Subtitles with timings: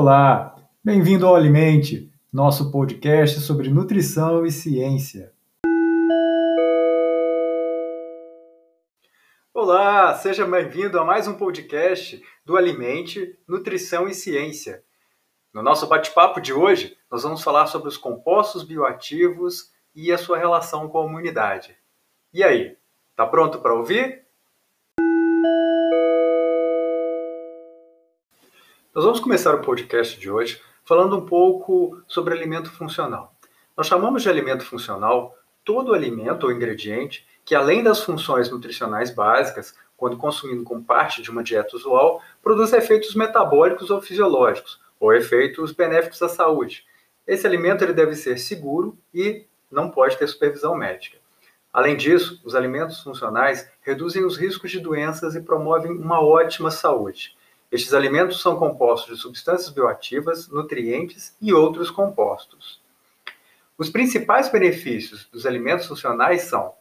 [0.00, 5.32] Olá, bem-vindo ao Alimente, nosso podcast sobre nutrição e ciência.
[9.52, 14.84] Olá, seja bem-vindo a mais um podcast do Alimente, Nutrição e Ciência.
[15.52, 20.38] No nosso bate-papo de hoje, nós vamos falar sobre os compostos bioativos e a sua
[20.38, 21.76] relação com a imunidade.
[22.32, 22.76] E aí,
[23.16, 24.27] tá pronto para ouvir?
[28.94, 33.34] Nós vamos começar o podcast de hoje falando um pouco sobre alimento funcional.
[33.76, 39.74] Nós chamamos de alimento funcional todo alimento ou ingrediente que, além das funções nutricionais básicas,
[39.94, 45.70] quando consumido como parte de uma dieta usual, produz efeitos metabólicos ou fisiológicos, ou efeitos
[45.72, 46.86] benéficos à saúde.
[47.26, 51.18] Esse alimento ele deve ser seguro e não pode ter supervisão médica.
[51.70, 57.36] Além disso, os alimentos funcionais reduzem os riscos de doenças e promovem uma ótima saúde.
[57.70, 62.80] Estes alimentos são compostos de substâncias bioativas, nutrientes e outros compostos.
[63.76, 66.72] Os principais benefícios dos alimentos funcionais são: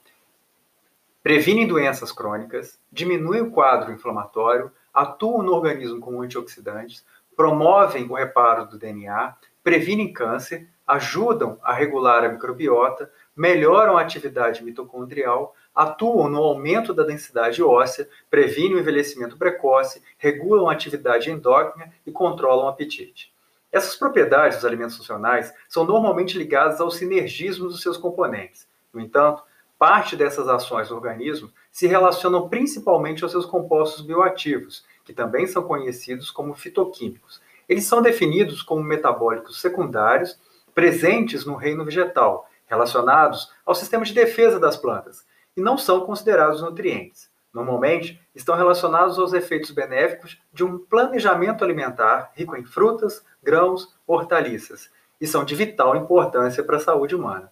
[1.21, 8.65] previnem doenças crônicas, diminuem o quadro inflamatório, atuam no organismo como antioxidantes, promovem o reparo
[8.65, 16.41] do DNA, previnem câncer, ajudam a regular a microbiota, melhoram a atividade mitocondrial, atuam no
[16.41, 22.67] aumento da densidade óssea, previnem o envelhecimento precoce, regulam a atividade endócrina e controlam o
[22.67, 23.31] apetite.
[23.71, 28.67] Essas propriedades dos alimentos funcionais são normalmente ligadas ao sinergismo dos seus componentes.
[28.91, 29.43] No entanto,
[29.77, 35.61] parte dessas ações do organismo se relacionam principalmente aos seus compostos bioativos, que também são
[35.61, 37.39] conhecidos como fitoquímicos.
[37.69, 40.39] Eles são definidos como metabólicos secundários
[40.73, 45.26] presentes no reino vegetal, relacionados ao sistema de defesa das plantas,
[45.57, 47.29] e não são considerados nutrientes.
[47.51, 54.91] Normalmente, estão relacionados aos efeitos benéficos de um planejamento alimentar rico em frutas, grãos, hortaliças,
[55.19, 57.51] e são de vital importância para a saúde humana.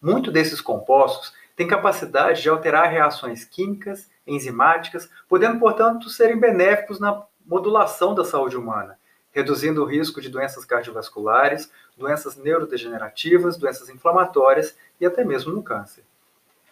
[0.00, 7.24] Muitos desses compostos têm capacidade de alterar reações químicas, enzimáticas, podendo, portanto, serem benéficos na
[7.44, 8.96] modulação da saúde humana,
[9.32, 16.04] reduzindo o risco de doenças cardiovasculares, doenças neurodegenerativas, doenças inflamatórias e até mesmo no câncer.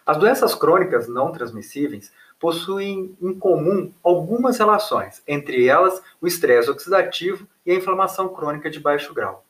[0.09, 7.47] As doenças crônicas não transmissíveis possuem em comum algumas relações, entre elas o estresse oxidativo
[7.63, 9.45] e a inflamação crônica de baixo grau.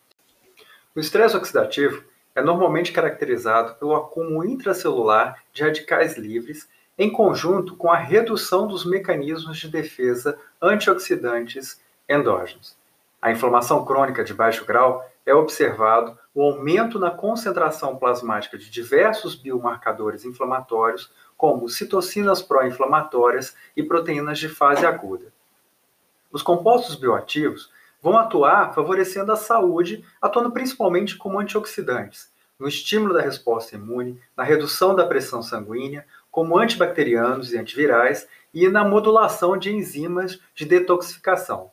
[0.94, 2.03] O estresse oxidativo
[2.36, 8.86] é normalmente caracterizado pelo acúmulo intracelular de radicais livres, em conjunto com a redução dos
[8.86, 12.76] mecanismos de defesa antioxidantes endógenos.
[13.22, 19.35] A inflamação crônica de baixo grau é observado o aumento na concentração plasmática de diversos
[19.35, 25.31] biomarcadores inflamatórios, como citocinas pró-inflamatórias e proteínas de fase aguda.
[26.31, 27.72] Os compostos bioativos
[28.02, 34.44] vão atuar favorecendo a saúde, atuando principalmente como antioxidantes, no estímulo da resposta imune, na
[34.44, 41.72] redução da pressão sanguínea, como antibacterianos e antivirais e na modulação de enzimas de detoxificação.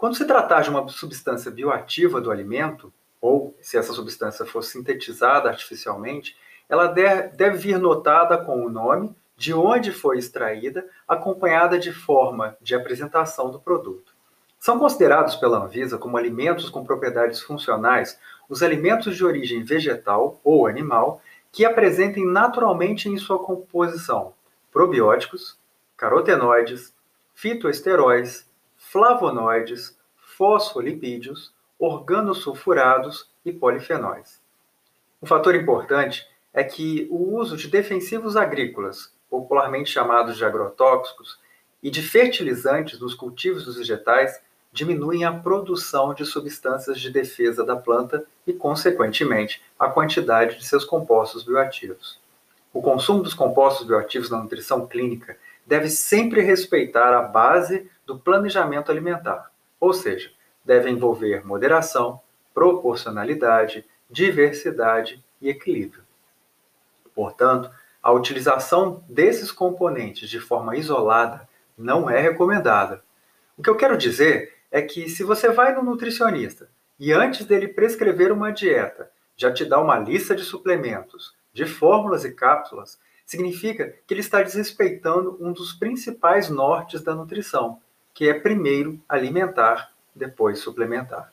[0.00, 2.90] Quando se tratar de uma substância bioativa do alimento,
[3.20, 6.34] ou se essa substância for sintetizada artificialmente,
[6.70, 12.74] ela deve vir notada com o nome, de onde foi extraída, acompanhada de forma de
[12.74, 14.14] apresentação do produto.
[14.58, 18.18] São considerados pela Anvisa como alimentos com propriedades funcionais
[18.48, 21.20] os alimentos de origem vegetal ou animal
[21.52, 24.32] que apresentem naturalmente em sua composição
[24.72, 25.58] probióticos,
[25.94, 26.94] carotenoides,
[27.34, 28.48] fitoesteróis,
[28.90, 29.96] flavonoides,
[30.36, 34.40] fosfolipídios, organosulfurados e polifenóis.
[35.22, 41.38] Um fator importante é que o uso de defensivos agrícolas, popularmente chamados de agrotóxicos,
[41.80, 44.40] e de fertilizantes nos cultivos dos vegetais
[44.72, 50.84] diminuem a produção de substâncias de defesa da planta e, consequentemente, a quantidade de seus
[50.84, 52.18] compostos bioativos.
[52.72, 55.36] O consumo dos compostos bioativos na nutrição clínica
[55.66, 60.32] deve sempre respeitar a base do planejamento alimentar, ou seja,
[60.64, 62.20] deve envolver moderação,
[62.52, 66.02] proporcionalidade, diversidade e equilíbrio.
[67.14, 67.70] Portanto,
[68.02, 71.48] a utilização desses componentes de forma isolada
[71.78, 73.04] não é recomendada.
[73.56, 76.68] O que eu quero dizer é que se você vai no nutricionista
[76.98, 82.24] e antes dele prescrever uma dieta, já te dá uma lista de suplementos, de fórmulas
[82.24, 87.80] e cápsulas, significa que ele está desrespeitando um dos principais nortes da nutrição,
[88.14, 91.32] que é primeiro alimentar, depois suplementar.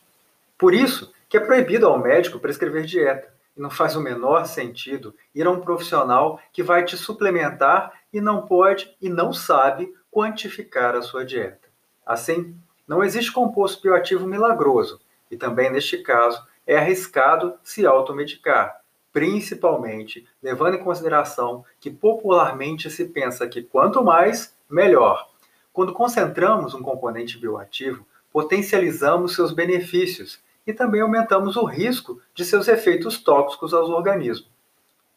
[0.58, 3.36] Por isso que é proibido ao médico prescrever dieta.
[3.56, 8.22] E não faz o menor sentido ir a um profissional que vai te suplementar e
[8.22, 11.68] não pode e não sabe quantificar a sua dieta.
[12.06, 12.56] Assim,
[12.88, 18.80] Não existe composto bioativo milagroso, e também neste caso é arriscado se automedicar,
[19.12, 25.30] principalmente levando em consideração que popularmente se pensa que quanto mais, melhor.
[25.78, 32.68] Quando concentramos um componente bioativo, potencializamos seus benefícios e também aumentamos o risco de seus
[32.68, 34.50] efeitos tóxicos aos organismos.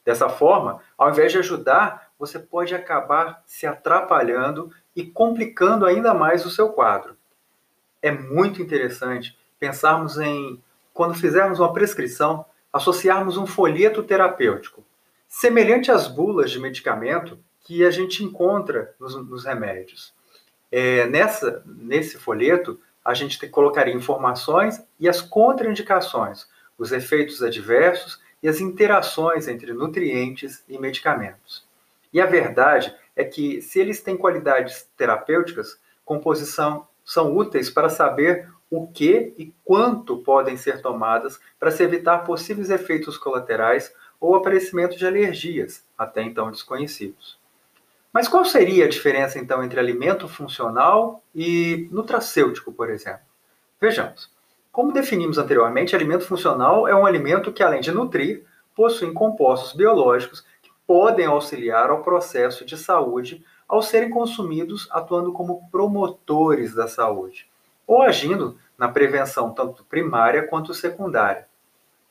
[0.04, 6.44] Dessa forma, ao invés de ajudar, você pode acabar se atrapalhando e complicando ainda mais
[6.44, 7.16] o seu quadro.
[8.02, 14.84] É muito interessante pensarmos em, quando fizermos uma prescrição, associarmos um folheto terapêutico,
[15.26, 20.19] semelhante às bulas de medicamento que a gente encontra nos, nos remédios.
[20.70, 26.46] É, nessa, nesse folheto, a gente colocaria informações e as contraindicações,
[26.78, 31.66] os efeitos adversos e as interações entre nutrientes e medicamentos.
[32.12, 38.48] E a verdade é que, se eles têm qualidades terapêuticas, composição são úteis para saber
[38.70, 44.96] o que e quanto podem ser tomadas para se evitar possíveis efeitos colaterais ou aparecimento
[44.96, 47.39] de alergias, até então desconhecidos.
[48.12, 53.20] Mas qual seria a diferença então entre alimento funcional e nutracêutico, por exemplo?
[53.80, 54.30] Vejamos.
[54.72, 60.44] Como definimos anteriormente, alimento funcional é um alimento que, além de nutrir, possui compostos biológicos
[60.62, 67.48] que podem auxiliar ao processo de saúde ao serem consumidos atuando como promotores da saúde,
[67.86, 71.46] ou agindo na prevenção tanto primária quanto secundária.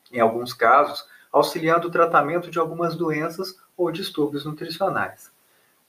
[0.09, 5.29] Em alguns casos, auxiliando o tratamento de algumas doenças ou distúrbios nutricionais.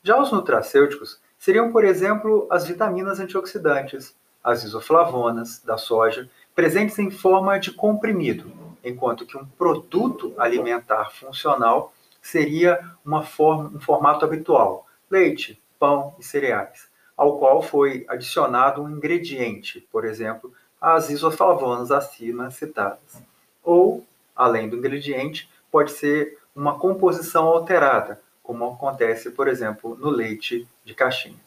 [0.02, 7.10] Já os nutracêuticos seriam, por exemplo, as vitaminas antioxidantes, as isoflavonas da soja, presentes em
[7.10, 8.50] forma de comprimido,
[8.82, 11.92] enquanto que um produto alimentar funcional
[12.22, 18.90] seria uma forma, um formato habitual, leite, pão e cereais, ao qual foi adicionado um
[18.90, 23.22] ingrediente, por exemplo, as isoflavonas acima citadas.
[23.62, 24.04] Ou,
[24.34, 30.94] além do ingrediente, pode ser uma composição alterada, como acontece, por exemplo, no leite de
[30.94, 31.38] caixinha.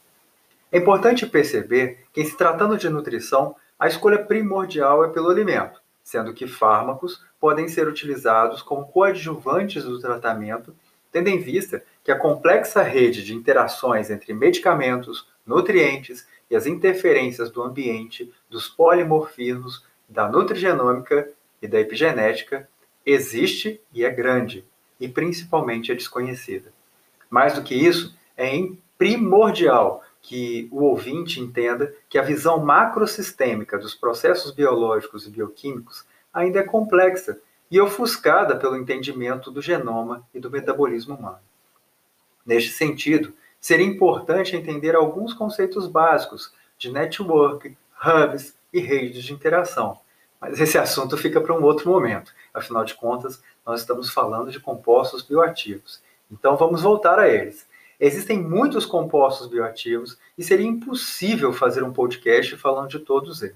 [0.72, 5.82] É importante perceber que, em se tratando de nutrição, a escolha primordial é pelo alimento,
[6.04, 10.76] sendo que fármacos podem ser utilizados como coadjuvantes do tratamento,
[11.12, 17.50] tendo em vista que a complexa rede de interações entre medicamentos, nutrientes e as interferências
[17.50, 21.30] do ambiente, dos polimorfismos, da nutrigenômica
[21.62, 22.68] e da epigenética
[23.06, 24.66] existe e é grande,
[25.00, 26.72] e principalmente é desconhecida.
[27.34, 28.52] Mais do que isso, é
[28.96, 36.60] primordial que o ouvinte entenda que a visão macrosistêmica dos processos biológicos e bioquímicos ainda
[36.60, 37.40] é complexa
[37.72, 41.40] e ofuscada pelo entendimento do genoma e do metabolismo humano.
[42.46, 47.76] Neste sentido, seria importante entender alguns conceitos básicos de network,
[48.06, 50.00] hubs e redes de interação.
[50.40, 52.32] Mas esse assunto fica para um outro momento.
[52.54, 56.00] Afinal de contas, nós estamos falando de compostos bioativos
[56.34, 57.66] então vamos voltar a eles.
[58.00, 63.56] Existem muitos compostos bioativos e seria impossível fazer um podcast falando de todos eles.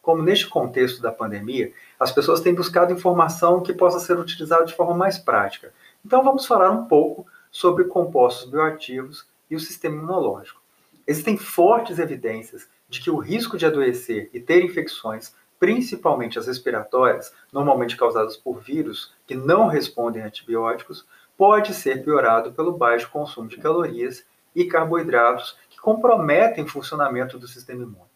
[0.00, 4.74] Como neste contexto da pandemia, as pessoas têm buscado informação que possa ser utilizada de
[4.74, 5.72] forma mais prática.
[6.04, 10.60] Então vamos falar um pouco sobre compostos bioativos e o sistema imunológico.
[11.06, 17.32] Existem fortes evidências de que o risco de adoecer e ter infecções, principalmente as respiratórias,
[17.52, 21.06] normalmente causadas por vírus que não respondem a antibióticos,
[21.36, 24.24] pode ser piorado pelo baixo consumo de calorias
[24.54, 28.10] e carboidratos que comprometem o funcionamento do sistema imune.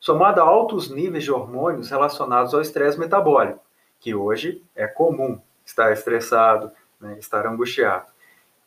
[0.00, 3.60] Somado a altos níveis de hormônios relacionados ao estresse metabólico,
[4.00, 8.06] que hoje é comum estar estressado, né, estar angustiado.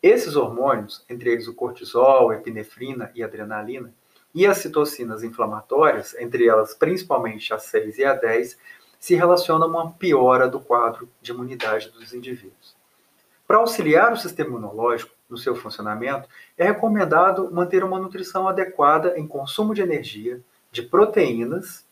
[0.02, 3.92] Esses hormônios, entre eles o cortisol, epinefrina e adrenalina,
[4.34, 8.58] e as citocinas inflamatórias, entre elas principalmente a 6 e a 10,
[9.00, 12.75] se relacionam a uma piora do quadro de imunidade dos indivíduos.
[13.46, 19.26] Para auxiliar o sistema imunológico no seu funcionamento, é recomendado manter uma nutrição adequada em
[19.26, 20.40] consumo de energia,
[20.72, 21.86] de proteínas,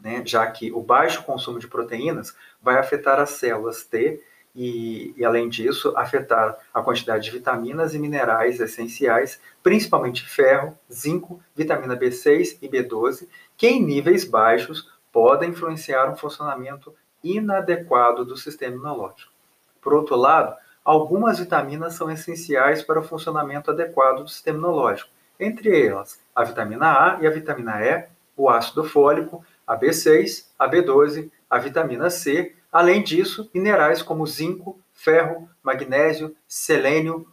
[0.00, 4.22] né, já que o baixo consumo de proteínas vai afetar as células T
[4.54, 11.40] e, e, além disso, afetar a quantidade de vitaminas e minerais essenciais, principalmente ferro, zinco,
[11.54, 18.74] vitamina B6 e B12, que em níveis baixos podem influenciar um funcionamento inadequado do sistema
[18.74, 19.37] imunológico.
[19.80, 25.86] Por outro lado, algumas vitaminas são essenciais para o funcionamento adequado do sistema imunológico, entre
[25.86, 28.06] elas a vitamina A e a vitamina E,
[28.36, 34.78] o ácido fólico, a B6, a B12, a vitamina C, além disso, minerais como zinco,
[34.92, 37.26] ferro, magnésio, selênio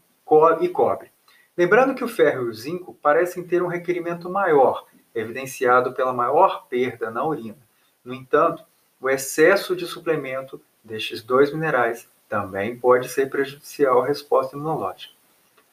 [0.61, 1.11] e cobre.
[1.57, 6.67] Lembrando que o ferro e o zinco parecem ter um requerimento maior evidenciado pela maior
[6.67, 7.57] perda na urina.
[8.03, 8.63] No entanto,
[8.99, 15.13] o excesso de suplemento destes dois minerais também pode ser prejudicial à resposta imunológica.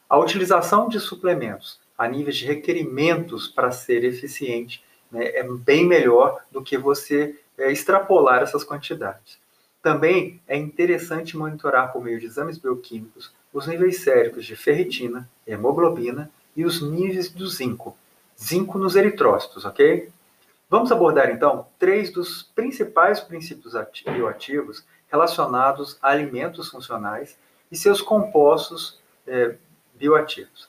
[0.09, 6.41] A utilização de suplementos a níveis de requerimentos para ser eficiente né, é bem melhor
[6.51, 9.37] do que você é, extrapolar essas quantidades.
[9.81, 16.31] Também é interessante monitorar por meio de exames bioquímicos os níveis séricos de ferritina, hemoglobina
[16.55, 17.95] e os níveis do zinco.
[18.41, 20.09] Zinco nos eritrócitos, ok?
[20.73, 27.37] Vamos abordar então três dos principais princípios bioativos relacionados a alimentos funcionais
[27.71, 29.53] e seus compostos é,
[29.93, 30.67] bioativos.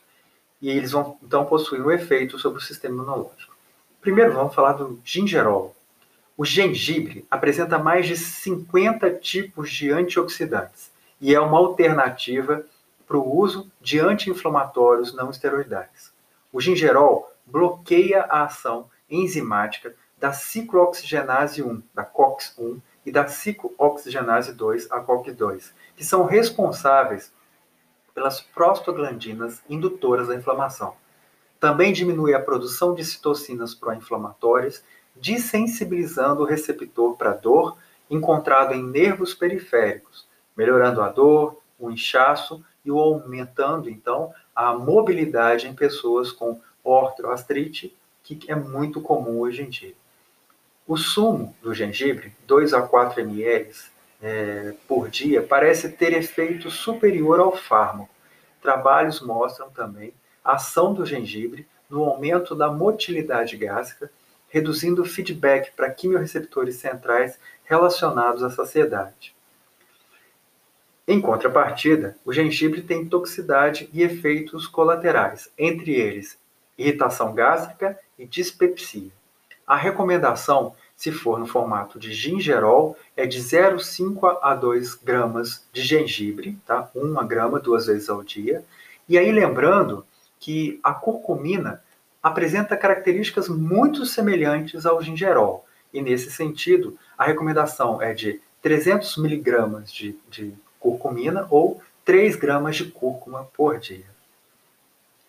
[0.61, 3.57] E eles vão então possuir um efeito sobre o sistema imunológico.
[4.03, 5.75] Primeiro, vamos falar do gingerol.
[6.37, 12.63] O gengibre apresenta mais de 50 tipos de antioxidantes e é uma alternativa
[13.07, 16.13] para o uso de anti-inflamatórios não esteroidais.
[16.53, 24.91] O gingerol bloqueia a ação enzimática da ciclooxigenase 1, da COX-1, e da ciclooxigenase 2,
[24.91, 27.33] a COX-2, que são responsáveis
[28.15, 30.97] pelas prostaglandinas indutoras da inflamação.
[31.61, 34.83] Também diminui a produção de citocinas pró-inflamatórias,
[35.17, 37.77] desensibilizando o receptor para dor
[38.11, 45.75] encontrado em nervos periféricos, melhorando a dor, o inchaço e aumentando então a mobilidade em
[45.75, 49.93] pessoas com ortoartrite que é muito comum hoje em dia.
[50.87, 53.71] O sumo do gengibre, 2 a 4 ml
[54.23, 58.09] é, por dia, parece ter efeito superior ao fármaco.
[58.63, 64.11] Trabalhos mostram também a ação do gengibre no aumento da motilidade gástrica,
[64.49, 69.35] reduzindo o feedback para quimiorreceptores centrais relacionados à saciedade.
[71.07, 76.39] Em contrapartida, o gengibre tem toxicidade e efeitos colaterais, entre eles
[76.77, 79.11] irritação gástrica e dispepsia.
[79.67, 85.83] A recomendação, se for no formato de gingerol, é de 0,5 a 2 gramas de
[85.83, 86.91] gengibre, tá?
[86.95, 88.65] uma grama duas vezes ao dia.
[89.09, 90.05] E aí lembrando
[90.39, 91.83] que a curcumina
[92.23, 95.65] apresenta características muito semelhantes ao gingerol.
[95.93, 102.77] E nesse sentido, a recomendação é de 300 miligramas de, de curcumina ou 3 gramas
[102.77, 104.07] de cúrcuma por dia.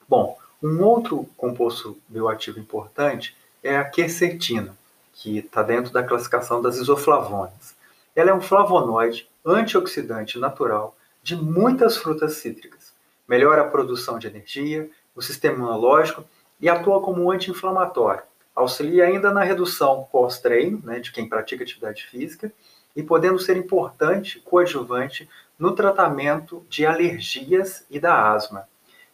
[0.08, 4.76] Bom, um outro composto bioativo importante é a quercetina,
[5.14, 7.76] que está dentro da classificação das isoflavonas.
[8.16, 12.94] Ela é um flavonoide antioxidante natural de muitas frutas cítricas.
[13.28, 16.24] Melhora a produção de energia, o sistema imunológico
[16.60, 18.24] e atua como anti-inflamatório.
[18.56, 22.52] Auxilia ainda na redução pós-treino, né, de quem pratica atividade física,
[22.96, 28.66] e podendo ser importante coadjuvante no tratamento de alergias e da asma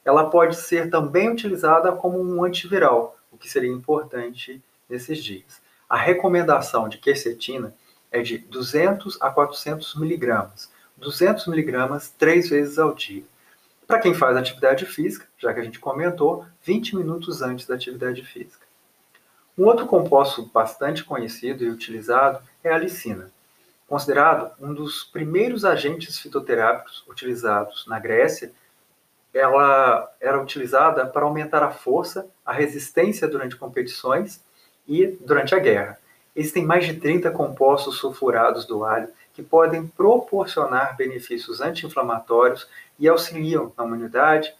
[0.03, 5.61] ela pode ser também utilizada como um antiviral, o que seria importante nesses dias.
[5.89, 7.73] A recomendação de quercetina
[8.11, 13.23] é de 200 a 400 miligramas, 200 miligramas três vezes ao dia.
[13.87, 18.23] Para quem faz atividade física, já que a gente comentou, 20 minutos antes da atividade
[18.23, 18.65] física.
[19.57, 23.29] Um outro composto bastante conhecido e utilizado é a licina.
[23.87, 28.53] Considerado um dos primeiros agentes fitoterápicos utilizados na Grécia
[29.33, 34.43] ela era utilizada para aumentar a força, a resistência durante competições
[34.87, 35.97] e durante a guerra.
[36.35, 42.67] Existem mais de 30 compostos sulfurados do alho que podem proporcionar benefícios anti-inflamatórios
[42.99, 44.53] e auxiliam na imunidade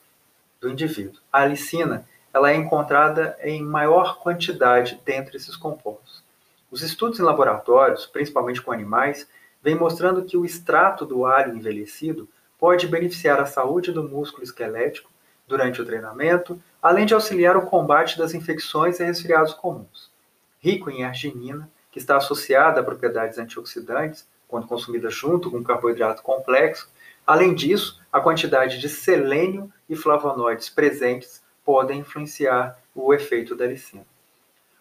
[0.60, 1.20] do indivíduo.
[1.32, 6.24] A alicina ela é encontrada em maior quantidade dentre esses compostos.
[6.72, 9.28] Os estudos em laboratórios, principalmente com animais,
[9.62, 12.28] vêm mostrando que o extrato do alho envelhecido
[12.62, 15.10] pode beneficiar a saúde do músculo esquelético
[15.48, 20.12] durante o treinamento, além de auxiliar o combate das infecções e resfriados comuns.
[20.60, 26.88] Rico em arginina, que está associada a propriedades antioxidantes, quando consumida junto com carboidrato complexo,
[27.26, 34.06] além disso, a quantidade de selênio e flavonoides presentes podem influenciar o efeito da licina.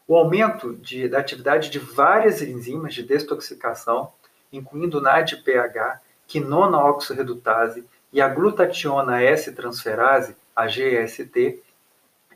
[0.06, 4.12] O aumento de, da atividade de várias enzimas de detoxificação,
[4.52, 11.60] incluindo NADPH, quinona oxorredutase e a glutationa S-transferase, a GST,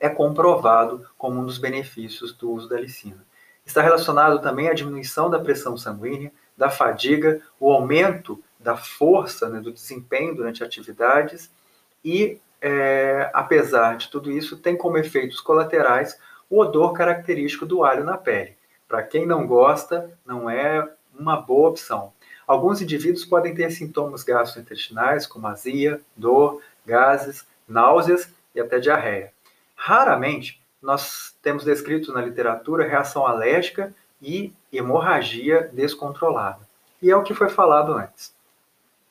[0.01, 3.25] é comprovado como um dos benefícios do uso da licina.
[3.65, 9.61] Está relacionado também à diminuição da pressão sanguínea, da fadiga, o aumento da força, né,
[9.61, 11.49] do desempenho durante atividades
[12.05, 16.19] e, é, apesar de tudo isso, tem como efeitos colaterais
[16.51, 18.57] o odor característico do alho na pele.
[18.89, 22.13] Para quem não gosta, não é uma boa opção.
[22.47, 29.33] Alguns indivíduos podem ter sintomas gastrointestinais, como azia, dor, gases, náuseas e até diarreia.
[29.75, 36.61] Raramente, nós temos descrito na literatura reação alérgica e hemorragia descontrolada.
[37.01, 38.35] E é o que foi falado antes.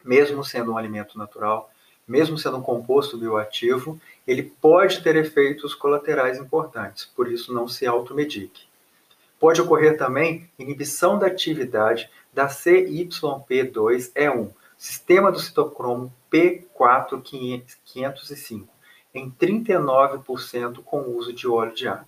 [0.04, 1.72] Mesmo sendo um alimento natural,
[2.08, 7.88] mesmo sendo um composto bioativo, ele pode ter efeitos colaterais importantes, por isso não se
[7.88, 8.68] automedique.
[9.44, 18.70] Pode ocorrer também inibição da atividade da CYP2E1, sistema do citocromo P4505,
[19.14, 22.06] em 39% com o uso de óleo de alho.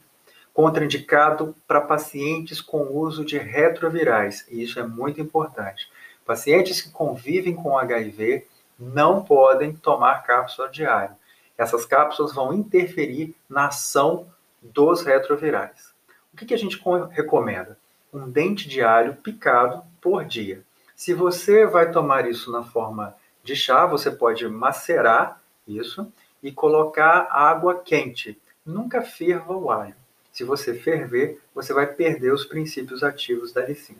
[0.53, 5.91] Contraindicado para pacientes com uso de retrovirais, e isso é muito importante.
[6.25, 8.47] Pacientes que convivem com HIV
[8.79, 11.17] não podem tomar cápsula diária.
[11.57, 14.25] Essas cápsulas vão interferir na ação
[14.61, 15.94] dos retrovirais.
[16.35, 16.77] O que, que a gente
[17.11, 17.77] recomenda?
[18.13, 20.61] Um dente de alho picado por dia.
[20.93, 26.11] Se você vai tomar isso na forma de chá, você pode macerar isso
[26.43, 28.37] e colocar água quente.
[28.65, 29.95] Nunca ferva o alho.
[30.33, 33.97] Se você ferver, você vai perder os princípios ativos da licina.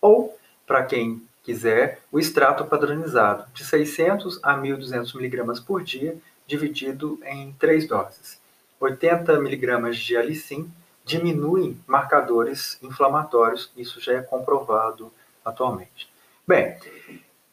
[0.00, 0.36] Ou,
[0.66, 7.52] para quem quiser, o extrato padronizado, de 600 a 1.200 mg por dia, dividido em
[7.52, 8.40] três doses.
[8.80, 10.68] 80 mg de alicin
[11.04, 15.12] diminuem marcadores inflamatórios, isso já é comprovado
[15.44, 16.10] atualmente.
[16.46, 16.76] Bem,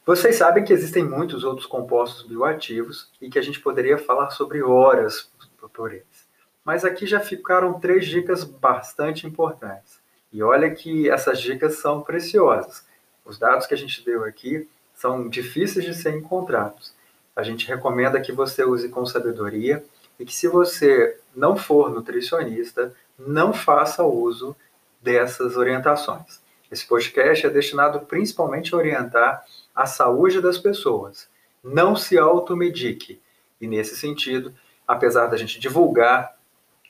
[0.06, 4.64] vocês sabem que existem muitos outros compostos bioativos e que a gente poderia falar sobre
[4.64, 5.30] horas
[5.74, 6.28] por eles.
[6.64, 10.00] Mas aqui já ficaram três dicas bastante importantes.
[10.32, 12.86] E olha que essas dicas são preciosas.
[13.26, 16.94] Os dados que a gente deu aqui são difíceis de ser encontrados.
[17.36, 19.84] A gente recomenda que você use com sabedoria
[20.20, 24.56] e que se você não for nutricionista, não faça uso
[25.02, 26.42] dessas orientações.
[26.72, 29.44] Esse podcast é destinado principalmente a orientar
[29.74, 31.30] a saúde das pessoas.
[31.64, 33.22] Não se automedique.
[33.60, 34.54] E nesse sentido,
[34.88, 36.36] apesar da gente divulgar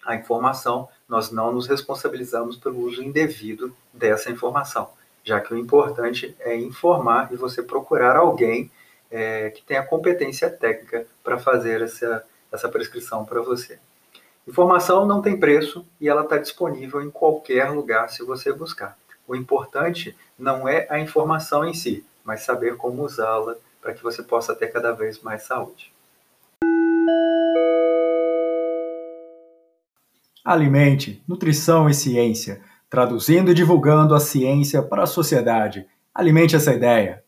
[0.06, 4.90] a informação, nós não nos responsabilizamos pelo uso indevido dessa informação,
[5.24, 8.72] já que o importante é informar e você procurar alguém
[9.10, 13.80] é, que tenha competência técnica para fazer essa, essa prescrição para você.
[14.48, 18.98] Informação não tem preço e ela está disponível em qualquer lugar se você buscar.
[19.28, 24.24] O importante não é a informação em si, mas saber como usá-la para que você
[24.24, 25.92] possa ter cada vez mais saúde.
[30.46, 35.86] Alimente, nutrição e ciência, traduzindo e divulgando a ciência para a sociedade.
[36.16, 37.22] Alimente essa ideia.